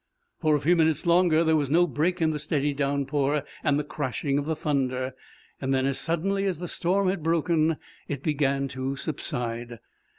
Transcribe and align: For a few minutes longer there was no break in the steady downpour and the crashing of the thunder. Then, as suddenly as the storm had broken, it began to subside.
For 0.39 0.55
a 0.55 0.59
few 0.59 0.75
minutes 0.75 1.05
longer 1.05 1.43
there 1.43 1.55
was 1.55 1.69
no 1.69 1.85
break 1.85 2.23
in 2.23 2.31
the 2.31 2.39
steady 2.39 2.73
downpour 2.73 3.43
and 3.63 3.77
the 3.77 3.83
crashing 3.83 4.39
of 4.39 4.47
the 4.47 4.55
thunder. 4.55 5.13
Then, 5.59 5.85
as 5.85 5.99
suddenly 5.99 6.45
as 6.45 6.57
the 6.57 6.67
storm 6.67 7.07
had 7.07 7.21
broken, 7.21 7.77
it 8.07 8.23
began 8.23 8.67
to 8.69 8.95
subside. 8.95 9.77